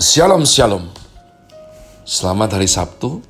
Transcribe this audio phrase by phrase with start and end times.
[0.00, 0.88] Shalom Shalom.
[2.08, 3.20] Selamat hari Sabtu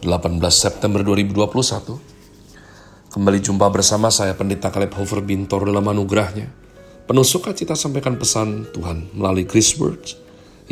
[0.00, 6.48] 18 September 2021 Kembali jumpa bersama saya Pendeta Kaleb Hofer Bintor dalam anugerahnya.
[7.04, 10.16] Penuh sukacita sampaikan pesan Tuhan melalui Chris Words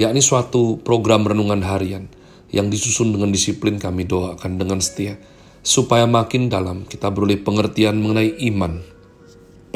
[0.00, 2.08] yakni suatu program renungan harian
[2.48, 5.20] yang disusun dengan disiplin kami doakan dengan setia
[5.60, 8.80] supaya makin dalam kita beroleh pengertian mengenai iman,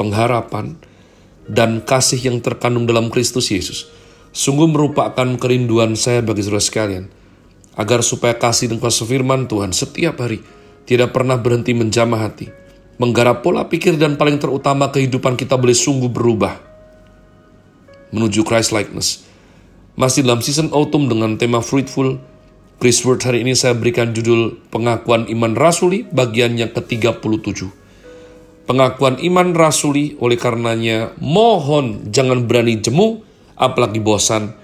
[0.01, 0.81] pengharapan,
[1.45, 3.98] dan kasih yang terkandung dalam Kristus Yesus
[4.29, 7.05] Sungguh merupakan kerinduan saya bagi saudara sekalian,
[7.73, 10.45] agar supaya kasih dan kuasa firman Tuhan setiap hari
[10.85, 12.49] tidak pernah berhenti menjamah hati,
[13.01, 16.69] menggarap pola pikir dan paling terutama kehidupan kita boleh sungguh berubah
[18.13, 19.25] menuju Christ likeness.
[19.99, 22.17] Masih dalam season autumn dengan tema fruitful,
[22.79, 27.67] Chris Word hari ini saya berikan judul pengakuan iman rasuli bagian yang ke-37.
[28.63, 33.28] Pengakuan iman rasuli oleh karenanya mohon jangan berani jemu
[33.59, 34.55] apalagi bosan.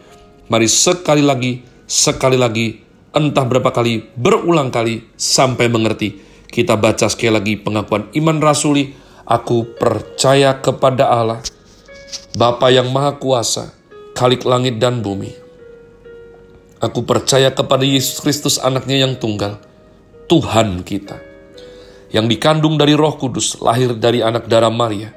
[0.47, 2.79] Mari sekali lagi, sekali lagi,
[3.11, 6.23] entah berapa kali, berulang kali, sampai mengerti.
[6.47, 8.95] Kita baca sekali lagi pengakuan iman rasuli,
[9.27, 11.43] aku percaya kepada Allah,
[12.39, 13.75] Bapa yang Maha Kuasa,
[14.15, 15.35] Kalik langit dan bumi.
[16.79, 19.59] Aku percaya kepada Yesus Kristus anaknya yang tunggal,
[20.31, 21.19] Tuhan kita,
[22.15, 25.11] yang dikandung dari roh kudus, lahir dari anak darah Maria,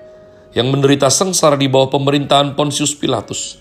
[0.56, 3.61] yang menderita sengsara di bawah pemerintahan Pontius Pilatus,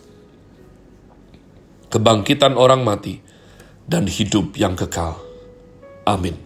[1.91, 3.19] kebangkitan orang mati,
[3.85, 5.19] dan hidup yang kekal.
[6.07, 6.39] Amin.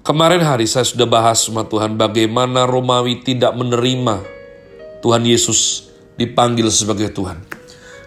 [0.00, 4.24] Kemarin hari saya sudah bahas sama Tuhan bagaimana Romawi tidak menerima
[5.04, 7.36] Tuhan Yesus dipanggil sebagai Tuhan.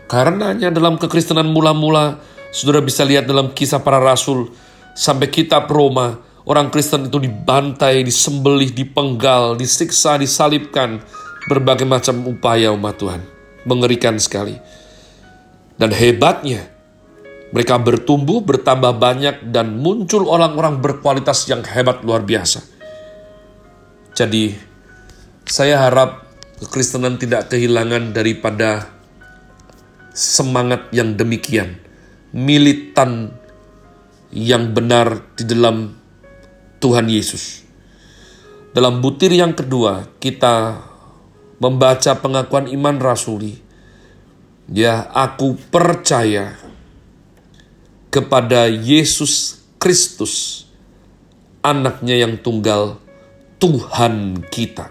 [0.10, 2.18] Karenanya dalam kekristenan mula-mula,
[2.50, 4.50] saudara bisa lihat dalam kisah para rasul,
[4.98, 6.18] sampai kitab Roma,
[6.50, 11.02] orang Kristen itu dibantai, disembelih, dipenggal, disiksa, disalibkan,
[11.50, 13.22] berbagai macam upaya umat Tuhan.
[13.70, 14.58] Mengerikan sekali.
[15.78, 16.70] Dan hebatnya,
[17.54, 22.66] mereka bertumbuh, bertambah banyak, dan muncul orang-orang berkualitas yang hebat luar biasa.
[24.14, 24.54] Jadi,
[25.46, 26.30] saya harap
[26.62, 28.90] kekristenan tidak kehilangan daripada
[30.14, 31.82] semangat yang demikian,
[32.30, 33.34] militan
[34.30, 35.94] yang benar di dalam
[36.78, 37.66] Tuhan Yesus.
[38.74, 40.82] Dalam butir yang kedua, kita
[41.62, 43.63] membaca pengakuan iman rasuli
[44.72, 46.56] Ya, aku percaya
[48.08, 50.64] kepada Yesus Kristus,
[51.60, 52.96] anaknya yang tunggal,
[53.60, 54.88] Tuhan kita.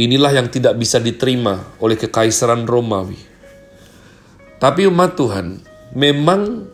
[0.00, 3.20] Inilah yang tidak bisa diterima oleh kekaisaran Romawi.
[4.56, 5.60] Tapi umat Tuhan,
[5.92, 6.72] memang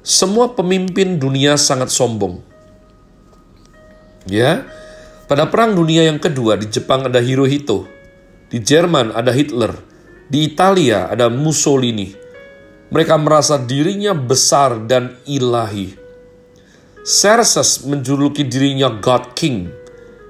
[0.00, 2.40] semua pemimpin dunia sangat sombong.
[4.24, 4.64] Ya,
[5.28, 7.97] pada perang dunia yang kedua di Jepang ada Hirohito
[8.48, 9.76] di Jerman ada Hitler,
[10.28, 12.16] di Italia ada Mussolini.
[12.88, 15.92] Mereka merasa dirinya besar dan ilahi.
[17.04, 19.68] Xerxes menjuluki dirinya God King.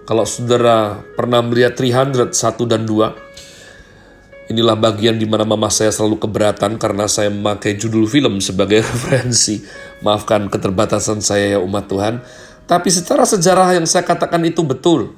[0.03, 6.19] Kalau saudara pernah melihat 300, 1 dan 2, inilah bagian di mana mama saya selalu
[6.19, 9.63] keberatan karena saya memakai judul film sebagai referensi.
[10.03, 12.27] Maafkan keterbatasan saya ya umat Tuhan.
[12.67, 15.15] Tapi secara sejarah yang saya katakan itu betul.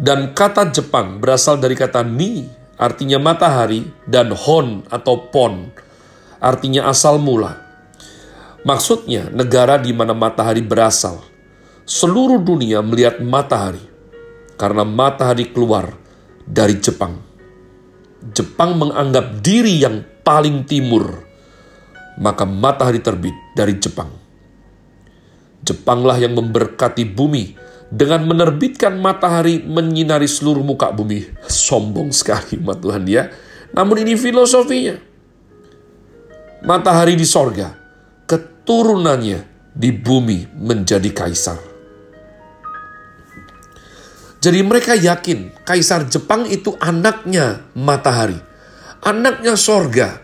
[0.00, 2.48] Dan kata Jepang berasal dari kata ni,
[2.80, 5.68] artinya matahari, dan hon atau pon,
[6.40, 7.60] artinya asal mula.
[8.64, 11.20] Maksudnya negara di mana matahari berasal.
[11.84, 13.84] Seluruh dunia melihat matahari
[14.56, 15.92] karena matahari keluar
[16.48, 17.20] dari Jepang.
[18.32, 21.28] Jepang menganggap diri yang paling timur,
[22.16, 24.08] maka matahari terbit dari Jepang.
[25.60, 27.59] Jepanglah yang memberkati bumi
[27.90, 31.26] dengan menerbitkan matahari menyinari seluruh muka bumi.
[31.50, 33.28] Sombong sekali umat Tuhan dia.
[33.74, 34.96] Namun ini filosofinya.
[36.60, 37.74] Matahari di sorga,
[38.30, 39.38] keturunannya
[39.74, 41.58] di bumi menjadi kaisar.
[44.40, 48.38] Jadi mereka yakin kaisar Jepang itu anaknya matahari.
[49.04, 50.20] Anaknya sorga.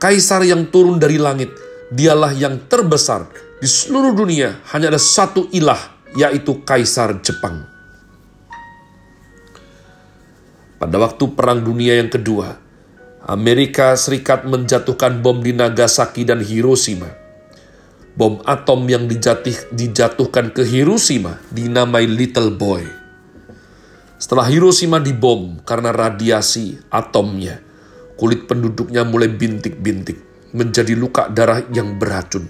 [0.00, 1.52] Kaisar yang turun dari langit.
[1.92, 3.28] Dialah yang terbesar.
[3.60, 7.66] Di seluruh dunia hanya ada satu ilah yaitu Kaisar Jepang.
[10.80, 12.56] Pada waktu Perang Dunia yang kedua,
[13.28, 17.12] Amerika Serikat menjatuhkan bom di Nagasaki dan Hiroshima.
[18.16, 22.84] Bom atom yang dijatuh, dijatuhkan ke Hiroshima dinamai Little Boy.
[24.16, 27.60] Setelah Hiroshima dibom karena radiasi atomnya,
[28.20, 32.48] kulit penduduknya mulai bintik-bintik, menjadi luka darah yang beracun.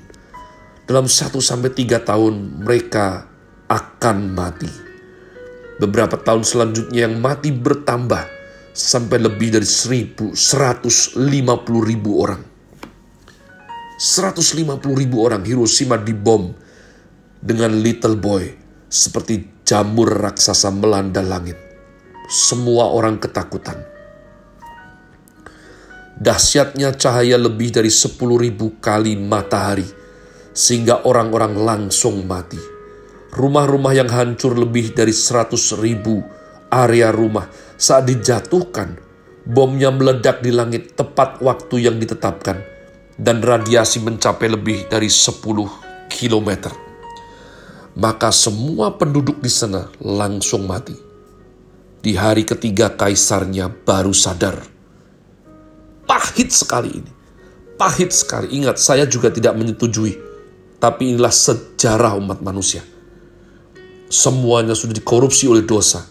[0.87, 3.30] Dalam satu sampai tiga tahun mereka
[3.71, 4.69] akan mati.
[5.79, 8.27] Beberapa tahun selanjutnya yang mati bertambah
[8.75, 10.35] sampai lebih dari 1.150
[11.87, 12.43] ribu orang.
[13.97, 14.67] 150
[14.99, 16.53] ribu orang Hiroshima dibom
[17.39, 18.51] dengan Little Boy
[18.91, 21.57] seperti jamur raksasa melanda langit.
[22.27, 23.91] Semua orang ketakutan
[26.21, 27.89] Dahsyatnya cahaya lebih dari
[28.37, 29.89] ribu kali matahari,
[30.53, 32.80] sehingga orang-orang langsung mati.
[33.31, 36.19] Rumah-rumah yang hancur lebih dari seratus ribu
[36.71, 37.47] area rumah
[37.79, 38.99] saat dijatuhkan,
[39.47, 42.59] bomnya meledak di langit tepat waktu yang ditetapkan,
[43.15, 46.75] dan radiasi mencapai lebih dari 10 kilometer.
[47.95, 50.95] Maka semua penduduk di sana langsung mati.
[52.01, 54.81] Di hari ketiga kaisarnya baru sadar
[56.11, 57.13] Pahit sekali ini.
[57.79, 58.51] Pahit sekali.
[58.59, 60.19] Ingat, saya juga tidak menyetujui.
[60.83, 62.83] Tapi inilah sejarah umat manusia.
[64.11, 66.03] Semuanya sudah dikorupsi oleh dosa.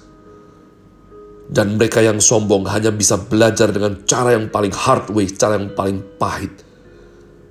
[1.51, 5.75] Dan mereka yang sombong hanya bisa belajar dengan cara yang paling hard way, cara yang
[5.75, 6.63] paling pahit.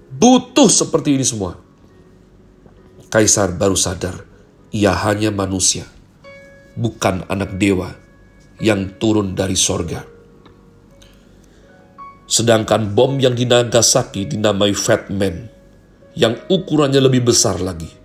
[0.09, 1.53] Butuh seperti ini semua.
[3.13, 4.25] Kaisar baru sadar,
[4.73, 5.85] ia hanya manusia,
[6.77, 7.93] bukan anak dewa
[8.57, 10.01] yang turun dari sorga.
[12.29, 15.49] Sedangkan bom yang di Nagasaki dinamai Fat Man,
[16.17, 17.98] yang ukurannya lebih besar lagi.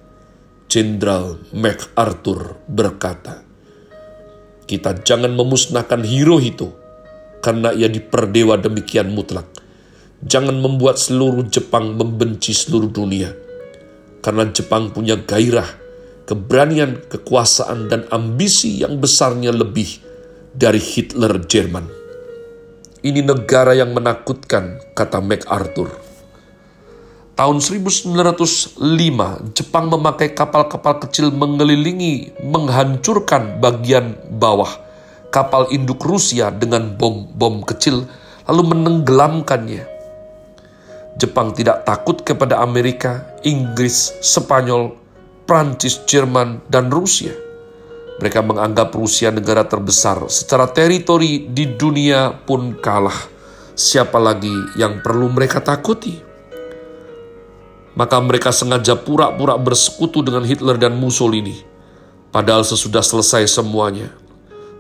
[0.74, 3.46] Jenderal MacArthur berkata,
[4.66, 6.74] kita jangan memusnahkan Hirohito
[7.46, 9.46] karena ia diperdewa demikian mutlak.
[10.26, 13.30] Jangan membuat seluruh Jepang membenci seluruh dunia.
[14.26, 15.70] Karena Jepang punya gairah,
[16.26, 20.02] keberanian, kekuasaan, dan ambisi yang besarnya lebih
[20.58, 21.86] dari Hitler Jerman.
[23.06, 26.13] Ini negara yang menakutkan, kata MacArthur.
[27.34, 28.78] Tahun 1905,
[29.58, 34.70] Jepang memakai kapal-kapal kecil mengelilingi, menghancurkan bagian bawah
[35.34, 38.06] kapal induk Rusia dengan bom-bom kecil,
[38.46, 39.82] lalu menenggelamkannya.
[41.18, 44.94] Jepang tidak takut kepada Amerika, Inggris, Spanyol,
[45.50, 47.34] Prancis, Jerman, dan Rusia
[48.24, 53.34] mereka menganggap Rusia negara terbesar secara teritori di dunia pun kalah.
[53.74, 56.33] Siapa lagi yang perlu mereka takuti?
[57.94, 61.62] Maka mereka sengaja pura-pura bersekutu dengan Hitler dan Mussolini.
[62.34, 64.10] Padahal sesudah selesai semuanya,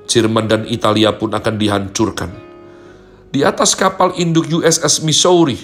[0.09, 2.33] Jerman dan Italia pun akan dihancurkan.
[3.29, 5.61] Di atas kapal induk USS Missouri,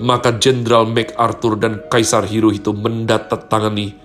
[0.00, 3.96] maka Jenderal MacArthur dan Kaisar Hirohito mendatangani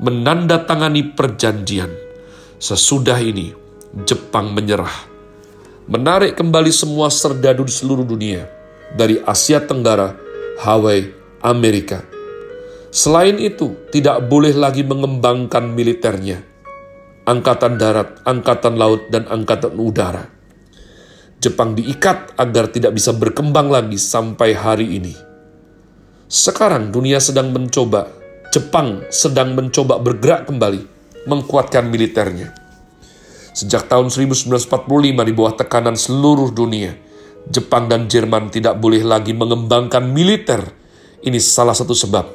[0.00, 1.92] menandatangani perjanjian.
[2.56, 3.52] Sesudah ini,
[4.08, 4.92] Jepang menyerah.
[5.90, 8.48] Menarik kembali semua serdadu di seluruh dunia,
[8.96, 10.16] dari Asia Tenggara,
[10.60, 12.04] Hawaii, Amerika.
[12.90, 16.42] Selain itu, tidak boleh lagi mengembangkan militernya.
[17.24, 20.26] Angkatan darat, angkatan laut, dan angkatan udara.
[21.40, 25.14] Jepang diikat agar tidak bisa berkembang lagi sampai hari ini.
[26.28, 30.82] Sekarang dunia sedang mencoba Jepang sedang mencoba bergerak kembali,
[31.30, 32.50] mengkuatkan militernya.
[33.54, 34.90] Sejak tahun 1945
[35.22, 36.98] di bawah tekanan seluruh dunia,
[37.46, 40.66] Jepang dan Jerman tidak boleh lagi mengembangkan militer.
[41.20, 42.26] Ini salah satu sebab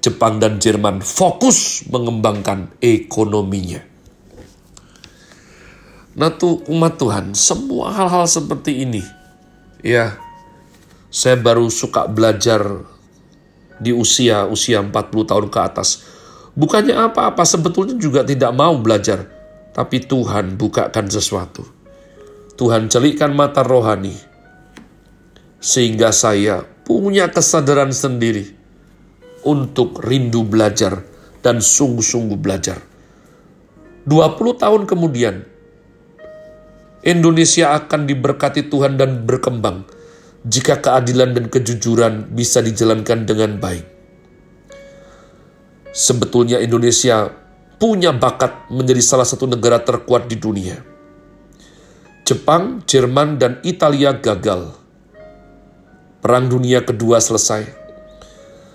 [0.00, 3.84] Jepang dan Jerman fokus mengembangkan ekonominya.
[6.16, 9.04] Nah tuh umat Tuhan, semua hal-hal seperti ini,
[9.84, 10.16] ya
[11.12, 12.88] saya baru suka belajar
[13.76, 14.92] di usia usia 40
[15.28, 16.08] tahun ke atas.
[16.56, 19.28] Bukannya apa-apa, sebetulnya juga tidak mau belajar,
[19.76, 21.64] tapi Tuhan bukakan sesuatu.
[22.56, 24.12] Tuhan celikkan mata rohani,
[25.60, 28.52] sehingga saya punya kesadaran sendiri
[29.48, 31.00] untuk rindu belajar
[31.40, 32.84] dan sungguh-sungguh belajar.
[34.04, 35.48] 20 tahun kemudian,
[37.00, 39.88] Indonesia akan diberkati Tuhan dan berkembang
[40.44, 43.88] jika keadilan dan kejujuran bisa dijalankan dengan baik.
[45.96, 47.32] Sebetulnya Indonesia
[47.80, 50.76] punya bakat menjadi salah satu negara terkuat di dunia.
[52.28, 54.81] Jepang, Jerman, dan Italia gagal.
[56.22, 57.66] Perang Dunia Kedua selesai.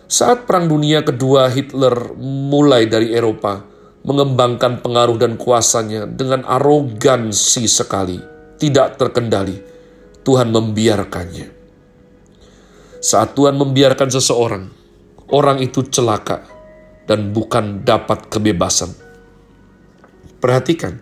[0.03, 3.63] Saat Perang Dunia Kedua, Hitler mulai dari Eropa
[4.03, 8.19] mengembangkan pengaruh dan kuasanya dengan arogansi sekali,
[8.59, 9.63] tidak terkendali.
[10.27, 11.47] Tuhan membiarkannya.
[12.99, 14.67] Saat Tuhan membiarkan seseorang,
[15.31, 16.43] orang itu celaka
[17.07, 18.91] dan bukan dapat kebebasan.
[20.43, 20.99] Perhatikan,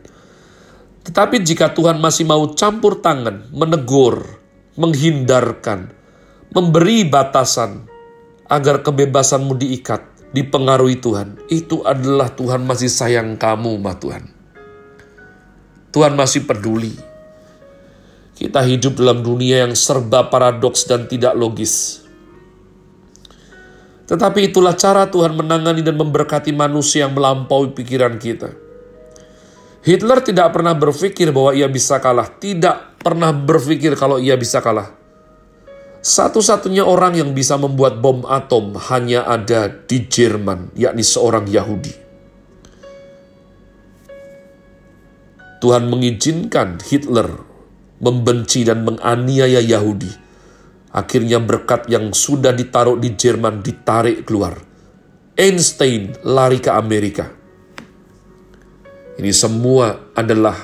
[1.09, 4.37] tetapi jika Tuhan masih mau campur tangan, menegur,
[4.77, 6.04] menghindarkan,
[6.53, 7.87] memberi batasan
[8.45, 14.29] agar kebebasanmu diikat, dipengaruhi Tuhan, itu adalah Tuhan masih sayang kamu, ma Tuhan.
[15.95, 16.91] Tuhan masih peduli.
[18.35, 22.03] Kita hidup dalam dunia yang serba paradoks dan tidak logis.
[24.05, 28.53] Tetapi itulah cara Tuhan menangani dan memberkati manusia yang melampaui pikiran kita.
[29.85, 35.04] Hitler tidak pernah berpikir bahwa ia bisa kalah, tidak pernah berpikir kalau ia bisa kalah.
[36.05, 42.05] Satu-satunya orang yang bisa membuat bom atom hanya ada di Jerman, yakni seorang Yahudi.
[45.65, 47.41] Tuhan mengizinkan Hitler
[47.97, 50.13] membenci dan menganiaya Yahudi.
[50.93, 54.61] Akhirnya berkat yang sudah ditaruh di Jerman ditarik keluar.
[55.33, 57.33] Einstein lari ke Amerika
[59.15, 60.59] ini semua adalah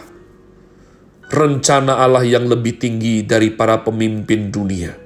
[1.32, 5.01] rencana Allah yang lebih tinggi dari para pemimpin dunia.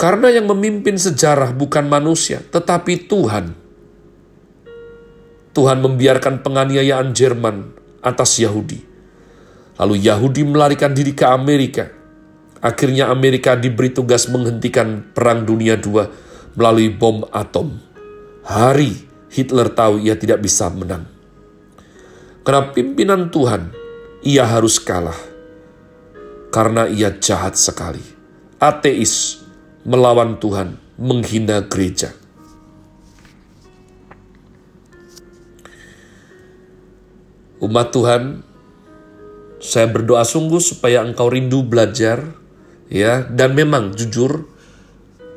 [0.00, 3.52] Karena yang memimpin sejarah bukan manusia, tetapi Tuhan.
[5.52, 8.80] Tuhan membiarkan penganiayaan Jerman atas Yahudi.
[9.76, 11.92] Lalu Yahudi melarikan diri ke Amerika.
[12.64, 16.08] Akhirnya Amerika diberi tugas menghentikan Perang Dunia II
[16.56, 17.76] melalui bom atom.
[18.48, 21.04] Hari Hitler tahu ia tidak bisa menang.
[22.40, 23.68] Karena pimpinan Tuhan,
[24.24, 25.20] ia harus kalah.
[26.48, 28.00] Karena ia jahat sekali.
[28.56, 29.44] Ateis
[29.84, 32.12] melawan Tuhan, menghina gereja.
[37.60, 38.40] Umat Tuhan,
[39.60, 42.32] saya berdoa sungguh supaya engkau rindu belajar,
[42.88, 44.48] ya, dan memang jujur,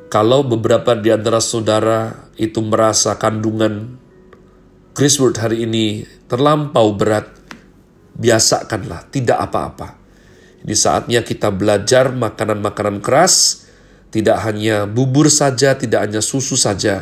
[0.08, 4.00] kalau beberapa di antara saudara itu merasa kandungan
[4.94, 7.34] Chris Word hari ini terlampau berat,
[8.16, 9.98] biasakanlah, tidak apa-apa.
[10.64, 13.63] Ini saatnya kita belajar makanan-makanan keras,
[14.14, 17.02] tidak hanya bubur saja, tidak hanya susu saja.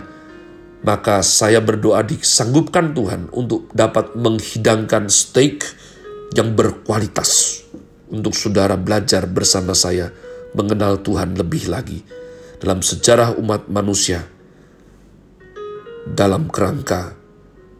[0.82, 5.68] Maka saya berdoa disanggupkan Tuhan untuk dapat menghidangkan steak
[6.32, 7.62] yang berkualitas
[8.08, 10.10] untuk saudara belajar bersama saya
[10.56, 12.02] mengenal Tuhan lebih lagi
[12.64, 14.26] dalam sejarah umat manusia
[16.08, 17.14] dalam kerangka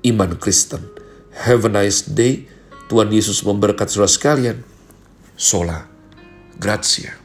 [0.06, 0.84] iman Kristen.
[1.48, 2.46] Have a nice day.
[2.92, 4.58] Tuhan Yesus memberkati saudara sekalian.
[5.40, 5.88] Sola.
[6.60, 7.21] Grazie.